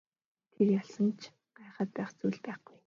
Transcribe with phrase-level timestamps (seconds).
[0.53, 1.21] Тэр ялсан ч
[1.57, 2.77] гайхаад байх зүйл байхгүй.